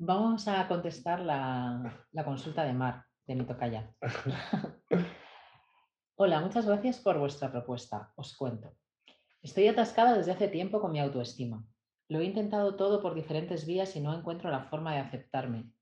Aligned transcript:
Vamos 0.00 0.46
a 0.46 0.68
contestar 0.68 1.18
la, 1.18 2.06
la 2.12 2.24
consulta 2.24 2.62
de 2.62 2.72
Mar, 2.72 3.04
de 3.26 3.34
mi 3.34 3.44
tocaya. 3.44 3.92
Hola, 6.14 6.40
muchas 6.40 6.66
gracias 6.66 7.00
por 7.00 7.18
vuestra 7.18 7.50
propuesta. 7.50 8.12
Os 8.14 8.36
cuento. 8.36 8.76
Estoy 9.42 9.66
atascada 9.66 10.16
desde 10.16 10.30
hace 10.30 10.46
tiempo 10.46 10.80
con 10.80 10.92
mi 10.92 11.00
autoestima. 11.00 11.66
Lo 12.06 12.20
he 12.20 12.24
intentado 12.26 12.76
todo 12.76 13.02
por 13.02 13.16
diferentes 13.16 13.66
vías 13.66 13.96
y 13.96 14.00
no 14.00 14.16
encuentro 14.16 14.52
la 14.52 14.62
forma 14.66 14.94
de 14.94 15.00
aceptarme. 15.00 15.72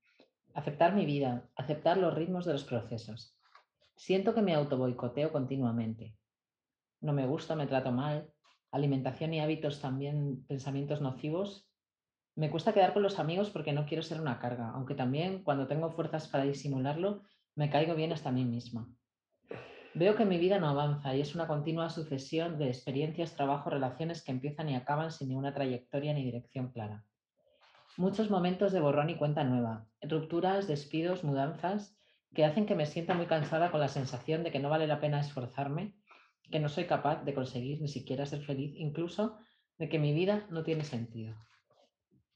Aceptar 0.55 0.95
mi 0.95 1.05
vida, 1.05 1.47
aceptar 1.55 1.97
los 1.97 2.15
ritmos 2.15 2.45
de 2.45 2.53
los 2.53 2.63
procesos. 2.63 3.37
Siento 3.95 4.33
que 4.33 4.41
me 4.41 4.55
autoboicoteo 4.55 5.31
continuamente. 5.31 6.17
No 7.01 7.13
me 7.13 7.27
gusta, 7.27 7.55
me 7.55 7.67
trato 7.67 7.91
mal. 7.91 8.31
Alimentación 8.71 9.35
y 9.35 9.41
hábitos 9.41 9.79
también, 9.79 10.43
pensamientos 10.47 11.01
nocivos 11.01 11.66
me 12.37 12.51
cuesta 12.51 12.71
quedar 12.71 12.93
con 12.93 13.01
los 13.01 13.17
amigos 13.17 13.49
porque 13.49 13.73
no 13.73 13.87
quiero 13.87 14.03
ser 14.03 14.21
una 14.21 14.37
carga, 14.37 14.69
aunque 14.69 14.93
también 14.93 15.41
cuando 15.41 15.65
tengo 15.65 15.89
fuerzas 15.89 16.27
para 16.27 16.43
disimularlo, 16.43 17.23
me 17.55 17.71
caigo 17.71 17.95
bien 17.95 18.13
hasta 18.13 18.31
mí 18.31 18.45
misma. 18.45 18.87
Veo 19.95 20.15
que 20.15 20.23
mi 20.23 20.37
vida 20.37 20.59
no 20.59 20.69
avanza 20.69 21.15
y 21.15 21.21
es 21.21 21.33
una 21.33 21.47
continua 21.47 21.89
sucesión 21.89 22.59
de 22.59 22.67
experiencias, 22.67 23.35
trabajos, 23.35 23.73
relaciones 23.73 24.23
que 24.23 24.31
empiezan 24.31 24.69
y 24.69 24.75
acaban 24.75 25.11
sin 25.11 25.29
ninguna 25.29 25.55
trayectoria 25.55 26.13
ni 26.13 26.23
dirección 26.23 26.71
clara. 26.71 27.03
Muchos 27.97 28.29
momentos 28.29 28.71
de 28.71 28.81
borrón 28.81 29.09
y 29.09 29.15
cuenta 29.15 29.43
nueva, 29.43 29.87
rupturas, 30.03 30.67
despidos, 30.67 31.23
mudanzas, 31.23 31.97
que 32.35 32.45
hacen 32.45 32.67
que 32.67 32.75
me 32.75 32.85
sienta 32.85 33.15
muy 33.15 33.25
cansada 33.25 33.71
con 33.71 33.79
la 33.79 33.87
sensación 33.87 34.43
de 34.43 34.51
que 34.51 34.59
no 34.59 34.69
vale 34.69 34.85
la 34.85 34.99
pena 34.99 35.19
esforzarme, 35.19 35.95
que 36.51 36.59
no 36.59 36.69
soy 36.69 36.85
capaz 36.85 37.23
de 37.23 37.33
conseguir 37.33 37.81
ni 37.81 37.87
siquiera 37.87 38.27
ser 38.27 38.43
feliz, 38.43 38.75
incluso 38.75 39.39
de 39.79 39.89
que 39.89 39.97
mi 39.97 40.13
vida 40.13 40.45
no 40.51 40.63
tiene 40.63 40.83
sentido. 40.83 41.35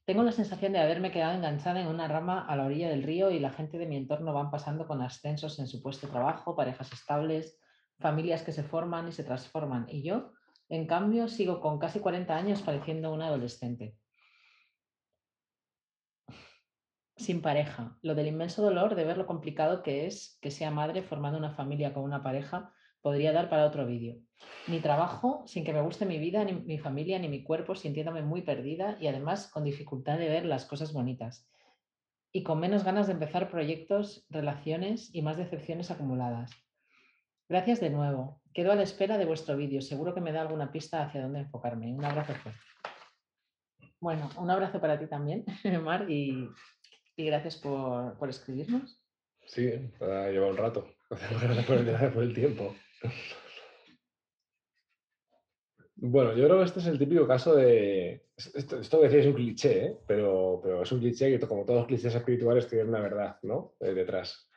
Tengo 0.04 0.24
la 0.24 0.32
sensación 0.32 0.72
de 0.72 0.80
haberme 0.80 1.12
quedado 1.12 1.34
enganchada 1.34 1.80
en 1.80 1.86
una 1.86 2.08
rama 2.08 2.44
a 2.44 2.56
la 2.56 2.64
orilla 2.64 2.88
del 2.88 3.04
río 3.04 3.30
y 3.30 3.38
la 3.38 3.52
gente 3.52 3.78
de 3.78 3.86
mi 3.86 3.96
entorno 3.96 4.32
van 4.32 4.50
pasando 4.50 4.88
con 4.88 5.00
ascensos 5.00 5.60
en 5.60 5.68
su 5.68 5.80
puesto 5.80 6.06
de 6.06 6.12
trabajo, 6.12 6.56
parejas 6.56 6.92
estables, 6.92 7.60
familias 8.00 8.42
que 8.42 8.50
se 8.50 8.64
forman 8.64 9.06
y 9.06 9.12
se 9.12 9.22
transforman. 9.22 9.86
Y 9.88 10.02
yo, 10.02 10.32
en 10.68 10.88
cambio, 10.88 11.28
sigo 11.28 11.60
con 11.60 11.78
casi 11.78 12.00
40 12.00 12.34
años 12.34 12.62
pareciendo 12.62 13.12
una 13.12 13.28
adolescente. 13.28 13.96
Sin 17.16 17.40
pareja. 17.40 17.96
Lo 18.02 18.16
del 18.16 18.26
inmenso 18.26 18.60
dolor 18.60 18.96
de 18.96 19.04
ver 19.04 19.16
lo 19.16 19.26
complicado 19.26 19.84
que 19.84 20.06
es 20.06 20.36
que 20.42 20.50
sea 20.50 20.72
madre 20.72 21.02
formando 21.02 21.38
una 21.38 21.54
familia 21.54 21.94
con 21.94 22.02
una 22.02 22.24
pareja 22.24 22.72
podría 23.02 23.32
dar 23.32 23.50
para 23.50 23.66
otro 23.66 23.86
vídeo. 23.86 24.16
Mi 24.68 24.80
trabajo 24.80 25.42
sin 25.46 25.64
que 25.64 25.72
me 25.72 25.82
guste 25.82 26.06
mi 26.06 26.18
vida, 26.18 26.44
ni 26.44 26.52
mi 26.52 26.78
familia, 26.78 27.18
ni 27.18 27.28
mi 27.28 27.42
cuerpo, 27.42 27.74
sintiéndome 27.74 28.22
muy 28.22 28.42
perdida 28.42 28.96
y 29.00 29.08
además 29.08 29.48
con 29.48 29.64
dificultad 29.64 30.18
de 30.18 30.28
ver 30.28 30.46
las 30.46 30.64
cosas 30.64 30.92
bonitas. 30.92 31.48
Y 32.32 32.42
con 32.44 32.60
menos 32.60 32.84
ganas 32.84 33.08
de 33.08 33.12
empezar 33.12 33.50
proyectos, 33.50 34.24
relaciones 34.30 35.14
y 35.14 35.20
más 35.20 35.36
decepciones 35.36 35.90
acumuladas. 35.90 36.50
Gracias 37.48 37.80
de 37.80 37.90
nuevo. 37.90 38.40
Quedo 38.54 38.72
a 38.72 38.76
la 38.76 38.82
espera 38.82 39.18
de 39.18 39.26
vuestro 39.26 39.56
vídeo. 39.56 39.82
Seguro 39.82 40.14
que 40.14 40.22
me 40.22 40.32
da 40.32 40.40
alguna 40.40 40.72
pista 40.72 41.02
hacia 41.02 41.20
dónde 41.20 41.40
enfocarme. 41.40 41.92
Un 41.92 42.04
abrazo 42.04 42.32
fuerte. 42.34 42.60
Bueno, 44.02 44.30
un 44.36 44.50
abrazo 44.50 44.80
para 44.80 44.98
ti 44.98 45.06
también, 45.06 45.44
Mar, 45.84 46.10
y, 46.10 46.48
gracias 47.16 47.56
por, 47.56 48.28
escribirnos. 48.28 49.00
Sí, 49.46 49.70
ha 50.00 50.28
llevado 50.28 50.50
un 50.50 50.56
rato. 50.56 50.88
Gracias 51.10 52.12
por 52.12 52.22
el 52.22 52.34
tiempo. 52.34 52.74
Bueno, 56.04 56.34
yo 56.36 56.46
creo 56.46 56.58
que 56.58 56.64
este 56.64 56.80
es 56.80 56.86
el 56.86 56.98
típico 56.98 57.28
caso 57.28 57.54
de. 57.54 58.24
Esto, 58.36 59.00
que 59.00 59.06
decía 59.06 59.20
es 59.20 59.26
un 59.26 59.34
cliché, 59.34 59.84
¿eh? 59.84 59.96
pero, 60.04 60.60
pero, 60.60 60.82
es 60.82 60.90
un 60.90 60.98
cliché 60.98 61.30
que, 61.38 61.46
como 61.46 61.64
todos 61.64 61.80
los 61.80 61.86
clichés 61.86 62.12
espirituales, 62.12 62.66
tienen 62.66 62.88
una 62.88 62.98
verdad 62.98 63.36
¿no? 63.42 63.74
detrás. 63.78 64.50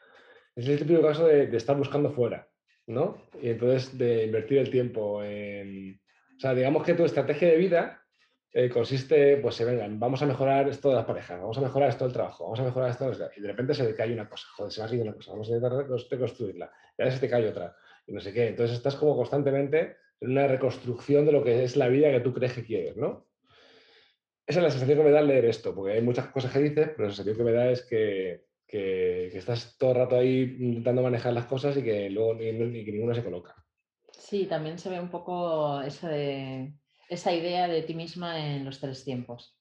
Es 0.56 0.68
el 0.68 0.80
típico 0.80 1.04
caso 1.04 1.28
de, 1.28 1.56
estar 1.56 1.78
buscando 1.78 2.10
fuera, 2.10 2.50
¿no? 2.88 3.28
Y 3.40 3.50
entonces 3.50 3.96
de 3.96 4.26
invertir 4.26 4.58
el 4.58 4.72
tiempo 4.72 5.22
en. 5.24 6.02
O 6.36 6.40
sea, 6.40 6.56
digamos 6.56 6.84
que 6.84 6.96
tu 6.96 7.06
estrategia 7.06 7.50
de 7.50 7.58
vida 7.58 8.06
eh, 8.52 8.70
consiste, 8.70 9.38
pues 9.38 9.54
se 9.54 9.66
vengan, 9.66 10.00
vamos 10.00 10.22
a 10.22 10.26
mejorar 10.26 10.70
esto 10.70 10.88
de 10.88 10.96
las 10.96 11.06
parejas, 11.06 11.42
vamos 11.42 11.58
a 11.58 11.62
mejorar 11.62 11.90
esto 11.90 12.06
del 12.06 12.14
trabajo, 12.14 12.46
vamos 12.46 12.60
a 12.62 12.64
mejorar 12.64 12.90
esto, 12.90 13.12
y 13.36 13.42
de 13.42 13.48
repente 13.50 13.74
se 13.74 13.86
te 13.86 13.94
cae 13.94 14.14
una 14.14 14.30
cosa, 14.30 14.48
joder, 14.56 14.72
se 14.72 14.82
va 14.82 14.88
a 14.88 14.92
una 14.92 15.14
cosa, 15.14 15.32
vamos 15.32 15.50
a 15.50 15.56
intentar 15.56 15.86
reconstruirla, 16.10 16.72
y 16.98 17.02
ahora 17.02 17.14
se 17.14 17.20
te 17.20 17.30
cae 17.30 17.50
otra, 17.50 17.76
no 18.08 18.22
sé 18.22 18.34
qué. 18.34 18.48
Entonces 18.48 18.78
estás 18.78 18.96
como 18.96 19.16
constantemente 19.16 19.98
en 20.22 20.32
una 20.32 20.48
reconstrucción 20.48 21.26
de 21.26 21.32
lo 21.32 21.44
que 21.44 21.64
es 21.64 21.76
la 21.76 21.88
vida 21.88 22.12
que 22.12 22.20
tú 22.20 22.34
crees 22.34 22.54
que 22.54 22.66
quieres, 22.66 22.98
¿no? 22.98 23.28
Esa 24.48 24.60
es 24.60 24.64
la 24.64 24.72
sensación 24.72 25.00
que 25.00 25.04
me 25.06 25.12
da 25.12 25.20
al 25.20 25.28
leer 25.28 25.46
esto, 25.46 25.74
porque 25.74 25.94
hay 25.94 26.02
muchas 26.02 26.28
cosas 26.28 26.52
que 26.52 26.60
dices, 26.60 26.90
pero 26.96 27.08
la 27.08 27.14
sensación 27.16 27.38
que 27.38 27.44
me 27.44 27.52
da 27.52 27.72
es 27.72 27.84
que, 27.84 28.46
que, 28.68 29.28
estás 29.28 29.76
todo 29.78 29.92
el 29.92 29.98
rato 29.98 30.18
ahí 30.18 30.56
intentando 30.60 31.02
manejar 31.02 31.34
las 31.34 31.46
cosas 31.46 31.76
y 31.78 31.84
que 31.84 32.10
luego 32.12 32.36
ni, 32.36 32.52
ni, 32.52 32.84
ninguna 32.84 33.16
se 33.16 33.24
coloca. 33.24 33.56
Sí, 34.12 34.46
también 34.46 34.78
se 34.78 34.90
ve 34.90 35.00
un 35.00 35.10
poco 35.10 35.80
de 35.80 36.72
esa 37.10 37.34
idea 37.34 37.68
de 37.68 37.82
ti 37.82 37.96
misma 37.96 38.40
en 38.40 38.66
los 38.66 38.80
tres 38.80 39.04
tiempos. 39.04 39.58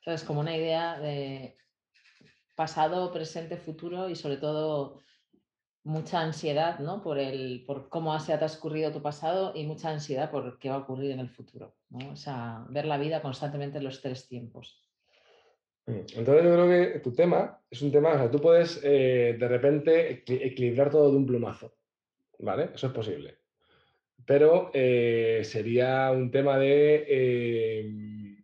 Entonces, 0.00 0.26
como 0.26 0.40
una 0.40 0.56
idea 0.56 0.98
de 0.98 1.56
pasado, 2.54 3.12
presente, 3.12 3.56
futuro 3.56 4.08
y 4.08 4.16
sobre 4.16 4.36
todo 4.36 5.00
mucha 5.84 6.20
ansiedad 6.20 6.78
¿no? 6.80 7.02
por, 7.02 7.18
el, 7.18 7.64
por 7.66 7.88
cómo 7.88 8.18
se 8.18 8.32
ha 8.32 8.38
transcurrido 8.38 8.90
tu 8.92 9.02
pasado 9.02 9.52
y 9.54 9.64
mucha 9.66 9.90
ansiedad 9.90 10.30
por 10.30 10.58
qué 10.58 10.70
va 10.70 10.76
a 10.76 10.78
ocurrir 10.78 11.12
en 11.12 11.20
el 11.20 11.28
futuro. 11.28 11.76
¿no? 11.90 12.12
O 12.12 12.16
sea, 12.16 12.64
ver 12.70 12.86
la 12.86 12.98
vida 12.98 13.22
constantemente 13.22 13.78
en 13.78 13.84
los 13.84 14.00
tres 14.00 14.26
tiempos. 14.26 14.82
Mm, 15.86 16.00
entonces 16.16 16.44
yo 16.44 16.52
creo 16.52 16.68
que 16.68 16.98
tu 17.00 17.12
tema 17.12 17.60
es 17.70 17.82
un 17.82 17.92
tema, 17.92 18.14
o 18.14 18.18
sea, 18.18 18.30
tú 18.30 18.40
puedes 18.40 18.80
eh, 18.82 19.36
de 19.38 19.48
repente 19.48 20.24
equilibrar 20.26 20.90
todo 20.90 21.10
de 21.10 21.16
un 21.18 21.26
plumazo, 21.26 21.74
¿vale? 22.38 22.70
Eso 22.74 22.88
es 22.88 22.92
posible 22.92 23.44
pero 24.26 24.70
eh, 24.72 25.42
sería 25.44 26.10
un 26.10 26.30
tema 26.30 26.58
de, 26.58 27.04
eh, 27.08 28.36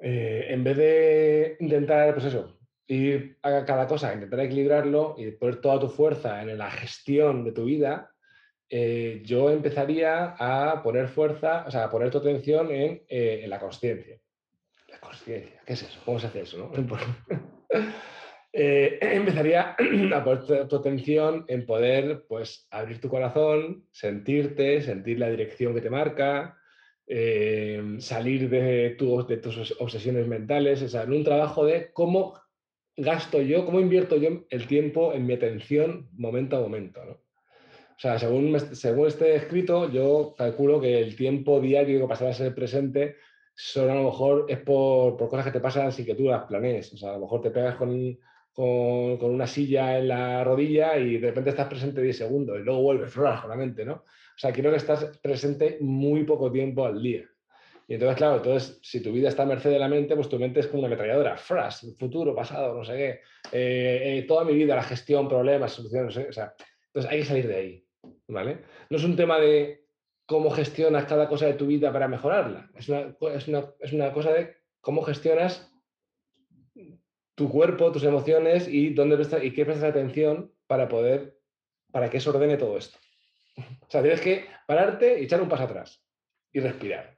eh, 0.00 0.46
en 0.48 0.64
vez 0.64 0.76
de 0.76 1.56
intentar, 1.60 2.14
pues 2.14 2.26
eso, 2.26 2.57
ir 2.88 3.38
a 3.42 3.64
cada 3.64 3.86
cosa, 3.86 4.12
intentar 4.12 4.40
equilibrarlo 4.40 5.14
y 5.16 5.30
poner 5.30 5.60
toda 5.60 5.80
tu 5.80 5.88
fuerza 5.88 6.42
en 6.42 6.58
la 6.58 6.70
gestión 6.70 7.44
de 7.44 7.52
tu 7.52 7.64
vida, 7.64 8.10
yo 8.70 9.50
empezaría 9.50 10.34
a 10.38 10.82
poner 10.82 11.08
fuerza, 11.08 11.64
o 11.66 11.70
sea, 11.70 11.84
a 11.84 11.90
poner 11.90 12.10
tu 12.10 12.18
atención 12.18 12.70
en, 12.70 13.02
en 13.08 13.48
la 13.48 13.58
conciencia. 13.58 14.18
La 14.88 15.00
conciencia, 15.00 15.60
¿qué 15.64 15.72
es 15.74 15.82
eso? 15.82 16.00
¿Cómo 16.04 16.18
se 16.18 16.26
hace 16.26 16.40
eso? 16.42 16.58
No? 16.58 16.70
Eh, 18.52 18.98
empezaría 19.02 19.76
a 20.14 20.24
poner 20.24 20.68
tu, 20.68 20.76
atención 20.76 21.44
en 21.48 21.66
poder 21.66 22.24
pues, 22.28 22.66
abrir 22.70 23.00
tu 23.00 23.08
corazón, 23.08 23.86
sentirte, 23.92 24.82
sentir 24.82 25.18
la 25.18 25.30
dirección 25.30 25.74
que 25.74 25.80
te 25.80 25.90
marca, 25.90 26.58
eh, 27.06 27.96
salir 27.98 28.48
de, 28.50 28.96
de 29.28 29.36
tus 29.36 29.74
obsesiones 29.78 30.26
mentales, 30.26 30.82
o 30.82 30.88
sea, 30.88 31.02
en 31.02 31.12
un 31.12 31.24
trabajo 31.24 31.64
de 31.64 31.92
cómo 31.92 32.38
gasto 32.98 33.40
yo, 33.40 33.64
cómo 33.64 33.80
invierto 33.80 34.16
yo 34.16 34.44
el 34.50 34.66
tiempo 34.66 35.14
en 35.14 35.24
mi 35.24 35.34
atención 35.34 36.08
momento 36.16 36.56
a 36.56 36.60
momento. 36.60 37.04
¿no? 37.04 37.12
O 37.12 38.00
sea, 38.00 38.18
según, 38.18 38.58
según 38.74 39.06
este 39.06 39.36
escrito, 39.36 39.90
yo 39.90 40.34
calculo 40.36 40.80
que 40.80 40.98
el 40.98 41.16
tiempo 41.16 41.60
diario 41.60 42.00
que 42.00 42.08
pasarás 42.08 42.40
a 42.40 42.44
ser 42.44 42.54
presente 42.54 43.16
solo 43.54 43.90
a 43.92 43.94
lo 43.96 44.04
mejor 44.04 44.46
es 44.48 44.58
por, 44.58 45.16
por, 45.16 45.28
cosas 45.28 45.46
que 45.46 45.52
te 45.52 45.60
pasan 45.60 45.90
sin 45.90 46.06
que 46.06 46.14
tú 46.14 46.24
las 46.24 46.44
planees. 46.44 46.92
O 46.92 46.96
sea, 46.96 47.10
a 47.10 47.12
lo 47.14 47.20
mejor 47.20 47.40
te 47.40 47.50
pegas 47.50 47.76
con, 47.76 48.18
con, 48.52 49.30
una 49.30 49.46
silla 49.46 49.98
en 49.98 50.08
la 50.08 50.42
rodilla 50.42 50.96
y 50.98 51.18
de 51.18 51.28
repente 51.28 51.50
estás 51.50 51.68
presente 51.68 52.02
10 52.02 52.18
segundos 52.18 52.58
y 52.58 52.62
luego 52.62 52.82
vuelves 52.82 53.14
con 53.14 53.48
la 53.48 53.56
mente, 53.56 53.84
¿no? 53.84 53.94
O 53.94 54.40
sea, 54.40 54.52
quiero 54.52 54.70
que 54.70 54.76
estás 54.76 55.18
presente 55.22 55.78
muy 55.80 56.24
poco 56.24 56.50
tiempo 56.50 56.84
al 56.84 57.02
día. 57.02 57.28
Y 57.90 57.94
entonces, 57.94 58.18
claro, 58.18 58.36
entonces, 58.36 58.78
si 58.82 59.02
tu 59.02 59.12
vida 59.12 59.30
está 59.30 59.44
a 59.44 59.46
merced 59.46 59.70
de 59.70 59.78
la 59.78 59.88
mente, 59.88 60.14
pues 60.14 60.28
tu 60.28 60.38
mente 60.38 60.60
es 60.60 60.66
como 60.66 60.80
una 60.80 60.88
ametralladora, 60.88 61.38
fras, 61.38 61.86
futuro, 61.98 62.34
pasado, 62.34 62.74
no 62.74 62.84
sé 62.84 62.92
qué, 62.92 63.08
eh, 63.50 64.18
eh, 64.18 64.24
toda 64.28 64.44
mi 64.44 64.52
vida, 64.52 64.76
la 64.76 64.82
gestión, 64.82 65.26
problemas, 65.26 65.72
soluciones, 65.72 66.14
o 66.14 66.32
sea, 66.32 66.54
entonces 66.88 67.10
hay 67.10 67.20
que 67.20 67.24
salir 67.24 67.48
de 67.48 67.56
ahí, 67.56 67.86
¿vale? 68.28 68.62
No 68.90 68.98
es 68.98 69.04
un 69.04 69.16
tema 69.16 69.40
de 69.40 69.86
cómo 70.26 70.50
gestionas 70.50 71.06
cada 71.06 71.28
cosa 71.28 71.46
de 71.46 71.54
tu 71.54 71.66
vida 71.66 71.90
para 71.90 72.08
mejorarla, 72.08 72.70
es 72.76 72.90
una, 72.90 73.16
es 73.34 73.48
una, 73.48 73.70
es 73.80 73.92
una 73.94 74.12
cosa 74.12 74.34
de 74.34 74.54
cómo 74.82 75.00
gestionas 75.00 75.72
tu 77.34 77.48
cuerpo, 77.48 77.90
tus 77.90 78.04
emociones 78.04 78.68
y 78.68 78.90
dónde 78.92 79.16
y 79.42 79.52
qué 79.52 79.64
prestas 79.64 79.90
atención 79.90 80.52
para 80.66 80.88
poder, 80.88 81.38
para 81.90 82.10
que 82.10 82.20
se 82.20 82.28
ordene 82.28 82.58
todo 82.58 82.76
esto. 82.76 82.98
O 83.80 83.90
sea, 83.90 84.02
tienes 84.02 84.20
que 84.20 84.44
pararte 84.66 85.20
y 85.20 85.24
echar 85.24 85.40
un 85.40 85.48
paso 85.48 85.64
atrás 85.64 86.04
y 86.52 86.60
respirar. 86.60 87.17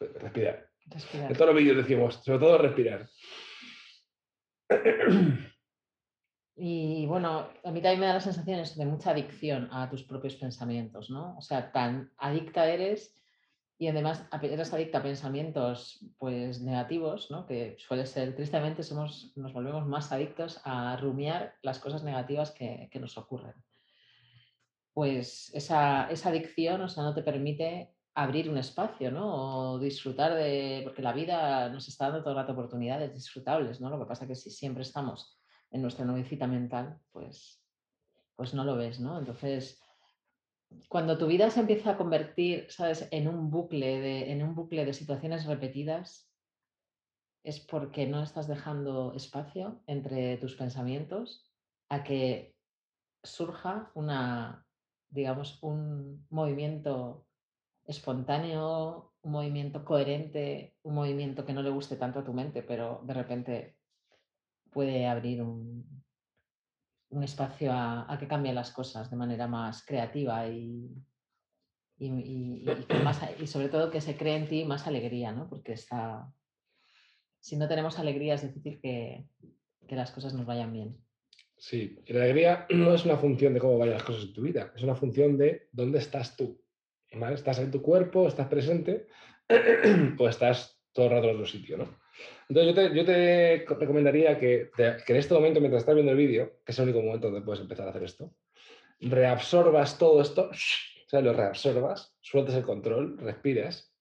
Respirar. 0.00 0.68
En 1.12 1.34
todos 1.34 1.46
los 1.46 1.56
vídeos 1.56 1.76
decimos, 1.76 2.14
sobre 2.24 2.38
todo 2.38 2.58
respirar. 2.58 3.08
Y 6.60 7.06
bueno, 7.06 7.48
a 7.62 7.70
mí 7.70 7.80
también 7.80 8.00
me 8.00 8.06
da 8.06 8.14
la 8.14 8.20
sensación 8.20 8.60
de 8.74 8.84
mucha 8.84 9.12
adicción 9.12 9.68
a 9.70 9.88
tus 9.88 10.02
propios 10.02 10.34
pensamientos, 10.34 11.08
¿no? 11.08 11.36
O 11.38 11.40
sea, 11.40 11.70
tan 11.70 12.10
adicta 12.18 12.68
eres 12.68 13.14
y 13.78 13.86
además 13.86 14.26
eres 14.42 14.72
adicta 14.72 14.98
a 14.98 15.02
pensamientos 15.02 16.04
pues 16.18 16.60
negativos, 16.60 17.30
¿no? 17.30 17.46
que 17.46 17.76
suele 17.78 18.06
ser, 18.06 18.34
tristemente 18.34 18.82
somos, 18.82 19.32
nos 19.36 19.52
volvemos 19.52 19.86
más 19.86 20.10
adictos 20.10 20.60
a 20.64 20.96
rumiar 20.96 21.54
las 21.62 21.78
cosas 21.78 22.02
negativas 22.02 22.50
que, 22.50 22.88
que 22.90 22.98
nos 22.98 23.16
ocurren. 23.16 23.54
Pues 24.92 25.54
esa, 25.54 26.10
esa, 26.10 26.30
adicción 26.30 26.80
o 26.80 26.88
sea, 26.88 27.04
no 27.04 27.14
te 27.14 27.22
permite 27.22 27.94
abrir 28.18 28.50
un 28.50 28.58
espacio, 28.58 29.12
¿no? 29.12 29.74
O 29.74 29.78
disfrutar 29.78 30.34
de, 30.34 30.80
porque 30.82 31.02
la 31.02 31.12
vida 31.12 31.68
nos 31.68 31.86
está 31.86 32.06
dando 32.06 32.22
todo 32.22 32.32
el 32.32 32.38
rato 32.38 32.52
oportunidades 32.52 33.14
disfrutables, 33.14 33.80
¿no? 33.80 33.90
Lo 33.90 33.98
que 34.00 34.06
pasa 34.06 34.24
es 34.24 34.28
que 34.28 34.34
si 34.34 34.50
siempre 34.50 34.82
estamos 34.82 35.38
en 35.70 35.82
nuestra 35.82 36.04
nubecita 36.04 36.48
mental, 36.48 36.98
pues, 37.12 37.62
pues 38.34 38.54
no 38.54 38.64
lo 38.64 38.74
ves, 38.74 38.98
¿no? 38.98 39.20
Entonces, 39.20 39.80
cuando 40.88 41.16
tu 41.16 41.28
vida 41.28 41.48
se 41.50 41.60
empieza 41.60 41.90
a 41.90 41.96
convertir, 41.96 42.66
¿sabes?, 42.70 43.06
en 43.12 43.28
un 43.28 43.52
bucle 43.52 44.00
de, 44.00 44.32
en 44.32 44.42
un 44.42 44.56
bucle 44.56 44.84
de 44.84 44.94
situaciones 44.94 45.46
repetidas, 45.46 46.28
es 47.44 47.60
porque 47.60 48.08
no 48.08 48.24
estás 48.24 48.48
dejando 48.48 49.14
espacio 49.14 49.80
entre 49.86 50.38
tus 50.38 50.56
pensamientos 50.56 51.48
a 51.88 52.02
que 52.02 52.56
surja 53.22 53.92
una, 53.94 54.66
digamos, 55.08 55.62
un 55.62 56.26
movimiento 56.30 57.27
espontáneo, 57.88 59.14
un 59.22 59.32
movimiento 59.32 59.84
coherente, 59.84 60.76
un 60.82 60.94
movimiento 60.94 61.44
que 61.44 61.54
no 61.54 61.62
le 61.62 61.70
guste 61.70 61.96
tanto 61.96 62.20
a 62.20 62.24
tu 62.24 62.32
mente, 62.32 62.62
pero 62.62 63.00
de 63.04 63.14
repente 63.14 63.76
puede 64.70 65.06
abrir 65.06 65.42
un, 65.42 66.04
un 67.10 67.24
espacio 67.24 67.72
a, 67.72 68.16
que 68.20 68.28
cambien 68.28 68.54
las 68.54 68.70
cosas 68.70 69.10
de 69.10 69.16
manera 69.16 69.46
más 69.46 69.84
creativa 69.84 70.46
y, 70.48 70.90
y, 71.98 72.64
sobre 73.46 73.68
todo 73.68 73.90
que 73.90 74.02
se 74.02 74.16
cree 74.16 74.36
en 74.36 74.48
ti 74.48 74.64
más 74.64 74.86
alegría, 74.86 75.32
¿no? 75.32 75.48
Porque 75.48 75.72
está, 75.72 76.30
si 77.40 77.56
no 77.56 77.68
tenemos 77.68 77.98
alegría 77.98 78.34
es 78.34 78.42
difícil 78.42 78.80
que, 78.80 79.26
las 79.88 80.10
cosas 80.10 80.34
nos 80.34 80.44
vayan 80.44 80.72
bien. 80.72 80.98
Sí, 81.56 81.98
y 82.06 82.12
la 82.12 82.24
alegría 82.24 82.66
no 82.70 82.94
es 82.94 83.06
una 83.06 83.16
función 83.16 83.54
de 83.54 83.60
cómo 83.60 83.78
vayan 83.78 83.94
las 83.94 84.04
cosas 84.04 84.24
en 84.24 84.32
tu 84.34 84.42
vida, 84.42 84.72
es 84.76 84.82
una 84.82 84.94
función 84.94 85.38
de 85.38 85.68
dónde 85.72 85.98
estás 85.98 86.36
tú. 86.36 86.60
¿Estás 87.10 87.58
en 87.58 87.70
tu 87.70 87.82
cuerpo, 87.82 88.28
estás 88.28 88.48
presente 88.48 89.06
o 90.18 90.28
estás 90.28 90.80
todo 90.92 91.06
el 91.06 91.12
rato 91.12 91.28
en 91.28 91.34
otro 91.36 91.46
sitio, 91.46 91.78
¿no? 91.78 91.98
Entonces 92.48 92.92
yo 92.94 93.04
te, 93.04 93.64
recomendaría 93.68 94.38
que, 94.38 94.70
en 94.76 95.16
este 95.16 95.34
momento, 95.34 95.60
mientras 95.60 95.82
estás 95.82 95.94
viendo 95.94 96.12
el 96.12 96.18
vídeo, 96.18 96.60
que 96.64 96.72
es 96.72 96.78
el 96.78 96.84
único 96.84 97.02
momento 97.02 97.30
donde 97.30 97.44
puedes 97.44 97.60
empezar 97.60 97.86
a 97.86 97.90
hacer 97.90 98.02
esto, 98.02 98.34
reabsorbas 99.00 99.98
todo 99.98 100.20
esto, 100.20 100.50
o 100.50 101.08
sea, 101.08 101.20
lo 101.20 101.32
reabsorbas, 101.32 102.16
sueltes 102.20 102.54
el 102.54 102.64
control, 102.64 103.18
respires 103.18 103.94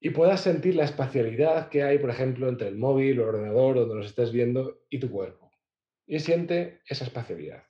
y 0.00 0.10
puedas 0.10 0.40
sentir 0.40 0.76
la 0.76 0.84
espacialidad 0.84 1.68
que 1.68 1.82
hay, 1.82 1.98
por 1.98 2.10
ejemplo, 2.10 2.48
entre 2.48 2.68
el 2.68 2.76
móvil 2.76 3.14
el 3.14 3.20
ordenador 3.20 3.76
donde 3.76 3.96
nos 3.96 4.06
estés 4.06 4.30
viendo 4.30 4.80
y 4.88 5.00
tu 5.00 5.10
cuerpo. 5.10 5.50
Y 6.06 6.20
siente 6.20 6.80
esa 6.86 7.04
espacialidad. 7.04 7.64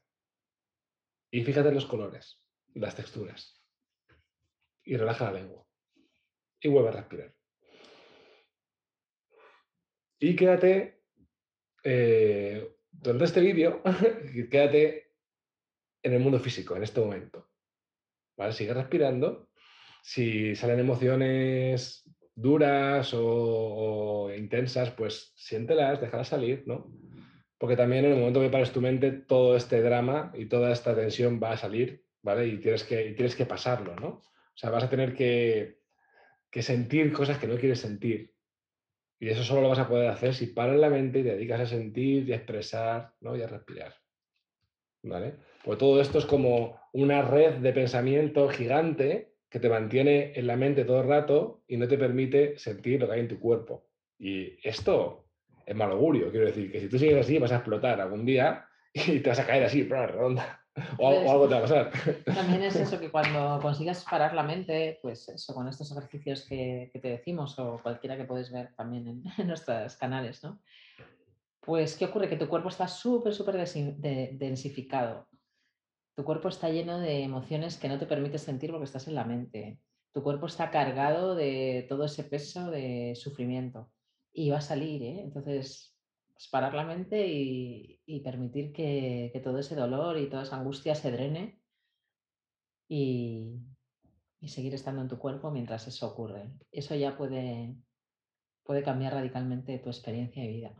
Y 1.30 1.42
fíjate 1.42 1.68
en 1.68 1.74
los 1.74 1.86
colores, 1.86 2.42
las 2.74 2.94
texturas. 2.94 3.57
Y 4.88 4.96
relaja 4.96 5.26
la 5.26 5.38
lengua. 5.38 5.66
Y 6.62 6.68
vuelve 6.68 6.88
a 6.88 6.92
respirar. 6.92 7.34
Y 10.18 10.34
quédate, 10.34 11.02
eh, 11.84 12.74
durante 12.90 13.24
este 13.26 13.40
vídeo, 13.42 13.82
quédate 14.50 15.12
en 16.02 16.14
el 16.14 16.20
mundo 16.20 16.40
físico, 16.40 16.74
en 16.74 16.84
este 16.84 17.00
momento. 17.00 17.50
¿Vale? 18.38 18.54
Sigue 18.54 18.72
respirando. 18.72 19.50
Si 20.02 20.56
salen 20.56 20.78
emociones 20.78 22.10
duras 22.34 23.12
o, 23.14 24.32
intensas, 24.34 24.90
pues 24.92 25.34
siéntelas, 25.36 26.00
déjalas 26.00 26.28
salir, 26.28 26.62
¿no? 26.66 26.90
Porque 27.58 27.76
también 27.76 28.06
en 28.06 28.12
el 28.12 28.18
momento 28.18 28.40
que 28.40 28.48
pares 28.48 28.72
tu 28.72 28.80
mente, 28.80 29.12
todo 29.12 29.54
este 29.54 29.82
drama 29.82 30.32
y 30.34 30.46
toda 30.46 30.72
esta 30.72 30.94
tensión 30.94 31.38
va 31.42 31.52
a 31.52 31.58
salir, 31.58 32.06
¿vale? 32.22 32.46
Y 32.46 32.56
tienes 32.58 32.84
que, 32.84 33.12
tienes 33.12 33.36
que 33.36 33.44
pasarlo, 33.44 33.94
¿no? 33.96 34.22
O 34.58 34.60
sea, 34.60 34.70
vas 34.70 34.82
a 34.82 34.90
tener 34.90 35.14
que, 35.14 35.78
que 36.50 36.62
sentir 36.62 37.12
cosas 37.12 37.38
que 37.38 37.46
no 37.46 37.56
quieres 37.56 37.78
sentir. 37.78 38.34
Y 39.20 39.28
eso 39.28 39.44
solo 39.44 39.60
lo 39.60 39.68
vas 39.68 39.78
a 39.78 39.86
poder 39.86 40.10
hacer 40.10 40.34
si 40.34 40.46
paras 40.46 40.76
la 40.78 40.90
mente 40.90 41.20
y 41.20 41.22
te 41.22 41.36
dedicas 41.36 41.60
a 41.60 41.66
sentir 41.66 42.28
y 42.28 42.32
a 42.32 42.36
expresar 42.36 43.14
¿no? 43.20 43.36
y 43.36 43.42
a 43.42 43.46
respirar. 43.46 43.94
¿Vale? 45.04 45.36
Pues 45.62 45.78
todo 45.78 46.00
esto 46.00 46.18
es 46.18 46.26
como 46.26 46.80
una 46.92 47.22
red 47.22 47.58
de 47.58 47.72
pensamiento 47.72 48.48
gigante 48.48 49.36
que 49.48 49.60
te 49.60 49.68
mantiene 49.68 50.32
en 50.34 50.48
la 50.48 50.56
mente 50.56 50.84
todo 50.84 51.02
el 51.02 51.08
rato 51.08 51.62
y 51.68 51.76
no 51.76 51.86
te 51.86 51.96
permite 51.96 52.58
sentir 52.58 52.98
lo 52.98 53.06
que 53.06 53.12
hay 53.12 53.20
en 53.20 53.28
tu 53.28 53.38
cuerpo. 53.38 53.86
Y 54.18 54.58
esto 54.68 55.28
es 55.64 55.76
mal 55.76 55.92
augurio, 55.92 56.32
quiero 56.32 56.46
decir, 56.46 56.72
que 56.72 56.80
si 56.80 56.88
tú 56.88 56.98
sigues 56.98 57.18
así 57.18 57.38
vas 57.38 57.52
a 57.52 57.58
explotar 57.58 58.00
algún 58.00 58.26
día 58.26 58.66
y 58.92 59.20
te 59.20 59.28
vas 59.28 59.38
a 59.38 59.46
caer 59.46 59.62
así, 59.62 59.84
redonda. 59.84 60.57
O, 60.98 61.08
algo 61.08 61.48
te 61.48 61.54
va 61.54 61.58
a 61.58 61.62
pasar. 61.62 61.90
También 62.24 62.62
es 62.62 62.76
eso 62.76 62.98
que 62.98 63.10
cuando 63.10 63.58
consigas 63.60 64.04
parar 64.08 64.34
la 64.34 64.42
mente, 64.42 64.98
pues 65.02 65.28
eso, 65.28 65.54
con 65.54 65.68
estos 65.68 65.90
ejercicios 65.90 66.44
que, 66.46 66.90
te 66.92 67.08
decimos 67.08 67.58
o 67.58 67.78
cualquiera 67.82 68.16
que 68.16 68.24
puedes 68.24 68.52
ver 68.52 68.74
también 68.76 69.22
en, 69.38 69.46
nuestros 69.46 69.96
canales, 69.96 70.42
¿no? 70.42 70.60
Pues, 71.60 71.96
¿qué 71.96 72.06
ocurre? 72.06 72.28
Que 72.28 72.36
tu 72.36 72.48
cuerpo 72.48 72.68
está 72.68 72.88
súper, 72.88 73.34
súper 73.34 73.56
densificado. 73.56 75.28
Tu 76.16 76.24
cuerpo 76.24 76.48
está 76.48 76.70
lleno 76.70 76.98
de 76.98 77.22
emociones 77.22 77.76
que 77.76 77.88
no 77.88 77.98
te 77.98 78.06
permites 78.06 78.42
sentir 78.42 78.70
porque 78.70 78.86
estás 78.86 79.06
en 79.06 79.14
la 79.14 79.24
mente. 79.24 79.78
Tu 80.12 80.22
cuerpo 80.22 80.46
está 80.46 80.70
cargado 80.70 81.34
de 81.34 81.86
todo 81.88 82.06
ese 82.06 82.24
peso 82.24 82.70
de 82.70 83.14
sufrimiento 83.14 83.90
y 84.32 84.50
va 84.50 84.58
a 84.58 84.62
salir, 84.62 85.02
¿eh? 85.02 85.20
Entonces, 85.20 85.97
pues, 86.38 86.48
parar 86.52 86.72
la 86.72 86.84
mente 86.84 87.26
y, 87.26 88.20
permitir 88.22 88.72
que, 88.72 89.40
todo 89.42 89.58
ese 89.58 89.74
dolor 89.74 90.18
y 90.18 90.28
toda 90.28 90.44
esa 90.44 90.56
angustia 90.56 90.94
se 90.94 91.10
drene 91.10 91.60
y, 92.88 93.58
seguir 94.46 94.72
estando 94.72 95.02
en 95.02 95.08
tu 95.08 95.18
cuerpo 95.18 95.50
mientras 95.50 95.88
eso 95.88 96.06
ocurre. 96.06 96.52
Eso 96.70 96.94
ya 96.94 97.16
puede, 97.16 97.74
puede 98.62 98.84
cambiar 98.84 99.14
radicalmente 99.14 99.80
tu 99.80 99.90
experiencia 99.90 100.40
de 100.44 100.48
vida. 100.48 100.74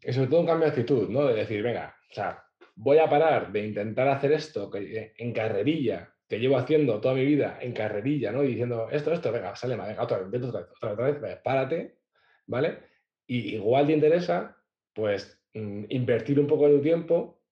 Y 0.00 0.12
sobre 0.12 0.28
todo 0.28 0.40
un 0.40 0.46
cambio 0.46 0.66
de 0.66 0.70
actitud, 0.70 1.08
¿no? 1.08 1.26
De 1.26 1.34
decir, 1.34 1.64
venga, 1.64 1.96
o 2.08 2.14
sea, 2.14 2.40
voy 2.76 2.98
a 2.98 3.10
parar 3.10 3.50
de 3.50 3.66
intentar 3.66 4.06
hacer 4.06 4.30
esto 4.30 4.70
que, 4.70 5.14
en 5.18 5.32
carrerilla, 5.32 6.14
que 6.28 6.38
llevo 6.38 6.56
haciendo 6.56 7.00
toda 7.00 7.14
mi 7.14 7.24
vida 7.24 7.58
en 7.60 7.72
carrerilla, 7.72 8.30
¿no? 8.30 8.44
Y 8.44 8.48
diciendo, 8.48 8.88
esto, 8.88 9.12
esto, 9.12 9.32
venga, 9.32 9.56
sale, 9.56 9.74
venga, 9.74 10.00
otra 10.00 10.18
vez, 10.18 10.42
otra 10.44 10.60
vez, 10.60 10.70
otra 10.76 10.90
vez, 10.90 11.16
otra 11.16 11.28
vez, 11.28 11.40
párate, 11.42 11.98
¿vale? 12.46 12.78
Y 13.26 13.56
igual 13.56 13.88
te 13.88 13.94
interesa 13.94 14.61
pues 14.94 15.40
mm, 15.54 15.84
invertir 15.88 16.38
un 16.40 16.46
poco 16.46 16.68
de 16.68 16.76
tu 16.76 16.82
tiempo 16.82 17.42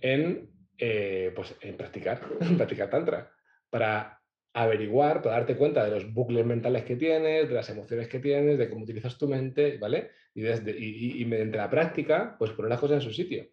en, 0.00 0.50
eh, 0.76 1.32
pues, 1.34 1.54
en 1.60 1.76
practicar, 1.76 2.20
practicar 2.56 2.90
tantra, 2.90 3.32
para 3.70 4.20
averiguar, 4.54 5.22
para 5.22 5.36
darte 5.36 5.56
cuenta 5.56 5.84
de 5.84 5.90
los 5.90 6.12
bucles 6.12 6.44
mentales 6.44 6.84
que 6.84 6.96
tienes, 6.96 7.48
de 7.48 7.54
las 7.54 7.68
emociones 7.70 8.08
que 8.08 8.18
tienes, 8.18 8.58
de 8.58 8.68
cómo 8.68 8.84
utilizas 8.84 9.16
tu 9.18 9.28
mente, 9.28 9.78
¿vale? 9.78 10.10
Y, 10.34 10.42
desde, 10.42 10.76
y, 10.76 11.24
mediante 11.26 11.58
la 11.58 11.70
práctica, 11.70 12.36
pues 12.38 12.52
poner 12.52 12.70
las 12.70 12.80
cosas 12.80 12.96
en 12.96 13.08
su 13.08 13.12
sitio. 13.12 13.46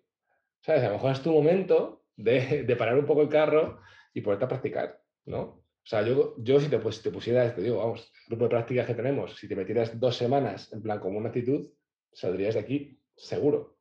¿Sabes? 0.62 0.84
A 0.84 0.88
lo 0.88 0.94
mejor 0.94 1.12
es 1.12 1.22
tu 1.22 1.32
momento 1.32 2.06
de, 2.15 2.63
de 2.63 2.75
parar 2.75 2.98
un 2.98 3.06
poco 3.06 3.22
el 3.22 3.30
carro 3.30 3.82
y 4.13 4.22
ponerte 4.22 4.46
a 4.46 4.48
practicar, 4.48 5.00
¿no? 5.25 5.42
O 5.42 5.88
sea, 5.88 6.01
yo, 6.01 6.34
yo 6.39 6.60
si 6.60 6.68
te, 6.68 6.80
pues, 6.80 7.04
te 7.04 7.12
pusieras, 7.12 7.54
te 7.56 7.62
digo, 7.62 7.77
vamos, 7.77 8.12
el 8.24 8.30
grupo 8.30 8.46
de 8.46 8.50
prácticas 8.50 8.88
que 8.88 8.96
tenemos, 8.96 9.36
si 9.36 9.48
te 9.48 9.56
metieras 9.56 10.00
dos 10.00 10.18
semanas 10.18 10.74
en 10.74 10.82
plan 10.82 11.00
como 11.00 11.20
una 11.20 11.30
actitud, 11.30 11.70
saldrías 12.12 12.56
de 12.56 12.62
aquí 12.62 13.00
seguro. 13.15 13.77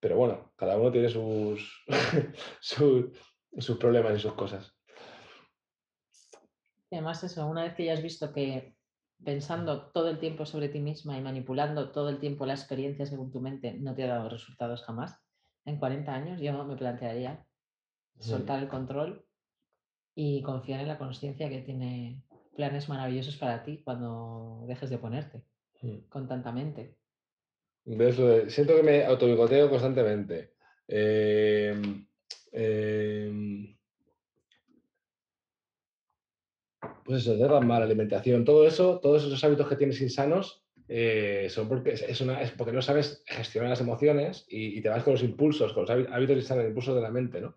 Pero 0.00 0.16
bueno, 0.16 0.52
cada 0.56 0.76
uno 0.76 0.92
tiene 0.92 1.08
sus, 1.08 1.84
sus, 2.60 3.78
problemas 3.78 4.16
y 4.16 4.20
sus 4.20 4.34
cosas. 4.34 4.74
además 6.90 7.24
eso, 7.24 7.46
una 7.46 7.64
vez 7.64 7.74
que 7.74 7.84
ya 7.84 7.94
has 7.94 8.02
visto 8.02 8.32
que 8.32 8.76
pensando 9.24 9.90
todo 9.92 10.08
el 10.10 10.18
tiempo 10.18 10.44
sobre 10.44 10.68
ti 10.68 10.80
misma 10.80 11.16
y 11.16 11.22
manipulando 11.22 11.90
todo 11.90 12.10
el 12.10 12.20
tiempo 12.20 12.44
la 12.44 12.52
experiencia 12.54 13.06
según 13.06 13.32
tu 13.32 13.40
mente 13.40 13.72
no 13.74 13.94
te 13.94 14.04
ha 14.04 14.08
dado 14.08 14.28
resultados 14.28 14.82
jamás, 14.82 15.18
en 15.64 15.78
40 15.78 16.12
años 16.12 16.40
yo 16.40 16.64
me 16.64 16.76
plantearía 16.76 17.44
soltar 18.18 18.62
el 18.62 18.68
control 18.68 19.26
y 20.14 20.42
confiar 20.42 20.80
en 20.80 20.88
la 20.88 20.98
conciencia 20.98 21.48
que 21.48 21.62
tiene 21.62 22.22
planes 22.54 22.88
maravillosos 22.88 23.36
para 23.36 23.62
ti 23.62 23.82
cuando 23.84 24.64
dejes 24.66 24.90
de 24.90 24.98
ponerte 24.98 25.44
mm. 25.82 26.08
con 26.08 26.26
tanta 26.26 26.52
mente. 26.52 26.96
Siento 27.86 28.76
que 28.76 28.82
me 28.82 29.04
autobicoteo 29.04 29.70
constantemente. 29.70 30.54
Em, 30.88 32.06
em, 32.52 33.76
pues 37.04 37.22
eso, 37.22 37.36
de 37.36 37.60
mala 37.60 37.84
alimentación, 37.84 38.44
todo 38.44 38.66
eso, 38.66 38.98
todos 39.00 39.24
esos 39.24 39.42
hábitos 39.44 39.68
que 39.68 39.76
tienes 39.76 40.00
insanos 40.00 40.64
eh, 40.88 41.46
son 41.48 41.68
porque, 41.68 41.90
es, 41.92 42.20
una, 42.20 42.42
es, 42.42 42.50
porque 42.52 42.72
no 42.72 42.82
sabes 42.82 43.22
gestionar 43.26 43.70
las 43.70 43.80
emociones 43.80 44.44
y, 44.48 44.80
te 44.80 44.88
vas 44.88 45.04
con 45.04 45.14
los 45.14 45.22
impulsos, 45.22 45.72
con 45.72 45.82
los 45.82 45.90
hábitos 45.90 46.36
insanos, 46.36 46.64
impulsos 46.64 46.96
de 46.96 47.02
la 47.02 47.10
mente, 47.10 47.40
¿no? 47.40 47.56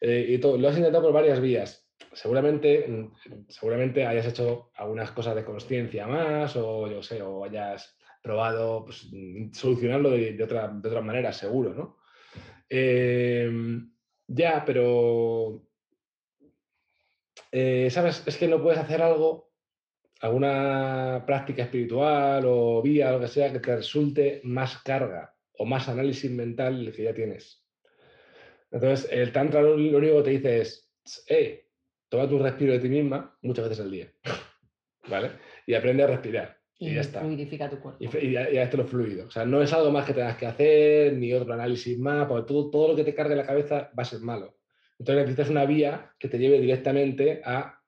Eh, 0.00 0.26
y 0.30 0.38
todo, 0.38 0.58
lo 0.58 0.68
has 0.68 0.76
intentado 0.76 1.04
por 1.04 1.12
varias 1.12 1.40
vías. 1.40 1.88
seguramente, 2.14 2.86
mm, 2.88 3.46
seguramente 3.48 4.04
hayas 4.04 4.26
hecho 4.26 4.70
algunas 4.74 5.12
cosas 5.12 5.36
de 5.36 5.44
conciencia 5.44 6.06
más 6.06 6.56
o 6.56 6.90
yo 6.90 7.02
sé, 7.02 7.22
o 7.22 7.44
hayas 7.44 7.96
probado 8.22 8.84
pues, 8.84 9.08
mm, 9.12 9.52
solucionarlo 9.52 10.10
de, 10.10 10.42
otra, 10.42 10.68
de 10.68 10.88
otra 10.88 11.02
manera, 11.02 11.32
seguro, 11.32 11.74
¿no? 11.74 11.98
Em, 12.68 13.92
ya, 14.26 14.64
pero 14.64 15.62
eh, 17.50 17.90
¿sabes? 17.90 18.22
Es 18.26 18.38
que 18.38 18.48
no 18.48 18.62
puedes 18.62 18.78
hacer 18.80 19.02
algo, 19.02 19.52
alguna 20.20 21.22
práctica 21.26 21.64
espiritual 21.64 22.44
o 22.46 22.80
vía, 22.82 23.12
lo 23.12 23.20
que 23.20 23.28
sea, 23.28 23.52
que 23.52 23.60
te 23.60 23.76
resulte 23.76 24.40
más 24.44 24.78
carga 24.78 25.34
o 25.58 25.66
más 25.66 25.88
análisis 25.88 26.30
mental 26.30 26.82
del 26.82 26.94
que 26.94 27.04
ya 27.04 27.14
tienes. 27.14 27.62
Entonces, 28.70 29.06
el 29.12 29.32
Tantra 29.32 29.60
lo 29.60 29.74
único 29.74 30.16
que 30.18 30.22
te 30.22 30.30
dice 30.30 30.60
es, 30.62 30.90
hey, 31.26 31.60
toma 32.08 32.26
tu 32.26 32.38
respiro 32.38 32.72
de 32.72 32.78
ti 32.78 32.88
misma 32.88 33.36
muchas 33.42 33.68
veces 33.68 33.84
al 33.84 33.90
día, 33.90 34.10
¿vale? 35.08 35.32
Y 35.66 35.74
aprende 35.74 36.04
a 36.04 36.06
respirar. 36.06 36.61
Y, 36.78 36.94
ya 36.94 37.00
está. 37.00 37.20
Fluidifica 37.20 37.70
tu 37.70 37.78
cuerpo. 37.78 37.98
Y, 38.00 38.32
ya, 38.32 38.50
ya 38.50 38.70
lo 38.72 38.84
fluido. 38.84 39.26
O 39.26 39.30
sea, 39.30 39.44
no 39.44 39.62
es 39.62 39.72
algo 39.72 39.90
más 39.90 40.04
que 40.04 40.14
tengas 40.14 40.36
que 40.36 40.46
hacer, 40.46 41.12
ni 41.14 41.32
otro 41.32 41.52
análisis 41.54 41.98
más, 41.98 42.26
porque 42.26 42.48
todo, 42.48 42.70
todo 42.70 42.88
lo 42.88 42.96
que 42.96 43.04
te 43.04 43.14
cargue 43.14 43.36
la 43.36 43.46
cabeza 43.46 43.90
va 43.96 44.02
a 44.02 44.04
ser 44.04 44.20
malo. 44.20 44.56
Entonces 44.98 45.22
necesitas 45.22 45.50
una 45.50 45.64
vía 45.64 46.12
que 46.18 46.28
te 46.28 46.38
lleve 46.38 46.60
directamente 46.60 47.42
a 47.44 47.80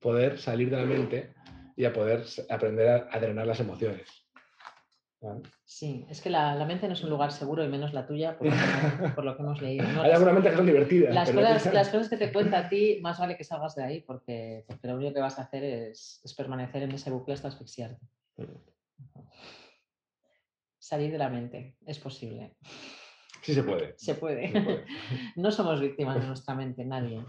poder 0.00 0.38
salir 0.38 0.70
de 0.70 0.76
la 0.76 0.84
mente 0.84 1.34
y 1.76 1.84
a 1.84 1.92
poder 1.92 2.24
aprender 2.50 3.08
a, 3.10 3.18
drenar 3.20 3.46
las 3.46 3.60
emociones. 3.60 4.08
Sí, 5.64 6.04
es 6.10 6.20
que 6.20 6.30
la, 6.30 6.64
mente 6.66 6.88
no 6.88 6.94
es 6.94 7.04
un 7.04 7.10
lugar 7.10 7.30
seguro 7.30 7.64
y 7.64 7.68
menos 7.68 7.94
la 7.94 8.06
tuya, 8.06 8.36
por 8.36 9.24
lo 9.24 9.36
que, 9.36 9.42
hemos 9.42 9.62
leído. 9.62 9.84
Hay 10.02 10.10
algunas 10.10 10.34
mentes 10.34 10.50
que 10.50 10.56
son 10.56 10.66
divertidas. 10.66 11.14
Las, 11.14 11.30
cosas, 11.30 11.66
las 11.74 11.88
cosas 11.88 12.08
que 12.08 12.16
te 12.16 12.32
cuenta 12.32 12.58
a 12.58 12.68
ti, 12.68 12.98
más 13.00 13.18
vale 13.20 13.36
que 13.36 13.44
salgas 13.44 13.76
de 13.76 13.84
ahí, 13.84 14.00
porque, 14.00 14.64
lo 14.82 14.96
único 14.96 15.14
que 15.14 15.20
vas 15.20 15.38
a 15.38 15.42
hacer 15.42 15.62
es, 15.62 16.20
permanecer 16.36 16.82
en 16.82 16.92
ese 16.92 17.10
bucle 17.10 17.34
hasta 17.34 17.48
asfixiarte. 17.48 18.04
Salir 20.78 21.12
de 21.12 21.18
la 21.18 21.28
mente, 21.28 21.76
es 21.86 21.98
posible. 21.98 22.56
Sí 23.42 23.54
se 23.54 23.62
puede. 23.62 23.94
Se 23.96 24.14
puede. 24.14 24.52
no 25.36 25.50
somos 25.50 25.80
víctimas 25.80 26.20
de 26.20 26.26
nuestra 26.26 26.54
mente, 26.54 26.84
nadie. 26.84 27.24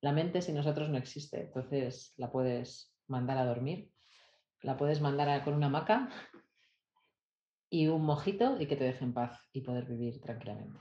La 0.00 0.12
mente 0.12 0.40
sin 0.42 0.54
nosotros 0.54 0.88
no 0.88 0.96
existe, 0.96 1.42
entonces 1.42 2.14
la 2.16 2.32
puedes 2.32 2.94
mandar 3.06 3.36
a 3.38 3.44
dormir, 3.44 3.90
la 4.62 4.76
puedes 4.76 5.00
mandar 5.00 5.44
con 5.44 5.54
una 5.54 5.66
hamaca 5.66 6.08
y 7.68 7.86
un 7.88 8.04
mojito 8.04 8.60
y 8.60 8.66
que 8.66 8.76
te 8.76 8.84
deje 8.84 9.04
en 9.04 9.12
paz 9.12 9.38
y 9.52 9.60
poder 9.60 9.84
vivir 9.84 10.20
tranquilamente. 10.20 10.80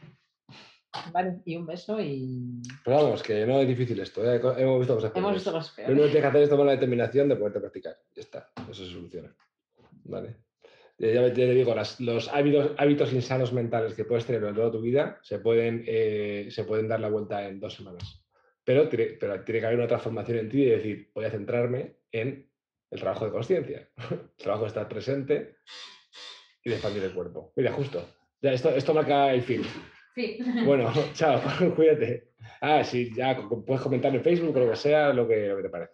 Vale, 1.12 1.41
y 1.46 1.55
un 1.55 1.65
beso 1.65 2.00
y. 2.00 2.62
Pero 2.84 2.98
vamos, 2.98 3.24
que 3.24 3.46
no 3.46 3.60
es 3.62 3.67
difícil 3.67 4.00
esto. 4.00 4.24
¿eh? 4.24 4.41
Hemos 4.58 4.79
visto 4.79 4.96
cosas 4.96 5.12
peores. 5.12 5.17
Hemos 5.17 5.34
visto 5.34 5.51
cosas 5.51 5.74
peores. 5.75 5.89
Lo 5.89 5.93
único 5.93 6.08
que 6.08 6.12
tienes 6.12 6.24
que 6.24 6.29
hacer 6.29 6.43
es 6.43 6.50
tomar 6.50 6.65
la 6.65 6.72
determinación 6.74 7.29
de 7.29 7.36
poderte 7.36 7.60
practicar. 7.60 7.98
Ya 8.15 8.22
está. 8.22 8.51
Eso 8.69 8.86
se 8.86 8.91
soluciona. 8.91 9.36
Vale 10.05 10.50
ya 11.00 11.34
te 11.34 11.53
digo, 11.53 11.74
los 12.00 12.27
hábitos, 12.27 12.72
hábitos, 12.77 13.13
insanos 13.13 13.53
mentales 13.53 13.93
que 13.93 14.03
puedes 14.03 14.25
tener 14.25 14.41
durante 14.41 14.60
toda 14.60 14.72
tu 14.72 14.81
vida 14.81 15.19
se 15.24 15.39
pueden, 15.39 15.84
eh, 15.88 16.48
se 16.51 16.65
pueden 16.65 16.89
dar 16.89 17.00
la 17.00 17.10
vuelta 17.10 17.48
en 17.48 17.60
dos 17.60 17.74
semanas. 17.74 18.25
Pero, 18.65 18.89
pero 18.89 19.43
tiene 19.43 19.62
que 19.62 19.65
haber 19.65 19.79
una 19.79 19.88
transformación 19.88 20.39
en 20.39 20.50
ti 20.50 20.62
y 20.62 20.69
decir, 20.69 21.12
voy 21.15 21.25
a 21.25 21.31
centrarme 21.31 21.96
en 22.12 22.51
el 22.91 23.00
trabajo 23.00 23.25
de 23.25 23.31
conciencia, 23.31 23.89
el 24.12 24.43
trabajo 24.43 24.63
de 24.63 24.67
estar 24.67 24.89
presente 24.89 25.55
y 26.63 26.69
de 26.69 26.75
expandir 26.75 27.03
el 27.03 27.13
cuerpo. 27.13 27.53
Mira, 27.55 27.72
justo. 27.72 28.05
Ya, 28.41 28.51
esto, 28.51 28.69
esto 28.69 28.93
marca 28.93 29.34
el 29.34 29.41
fin. 29.41 29.62
Sí. 30.16 30.39
Bueno, 30.66 30.92
chao, 31.13 31.42
cuídate. 31.75 32.30
Ah, 32.62 32.84
sí, 32.84 33.12
ya 33.16 33.38
puedes 33.66 33.82
comentar 33.82 34.13
en 34.13 34.24
Facebook 34.24 34.56
o 34.56 34.60
lo 34.60 34.70
que 34.72 34.75
sea, 34.75 35.13
lo 35.13 35.28
que, 35.28 35.48
lo 35.48 35.58
que 35.58 35.63
te 35.63 35.70
parece. 35.70 35.92